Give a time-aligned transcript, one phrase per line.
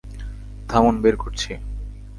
[0.69, 1.51] থামুন, বের করছি।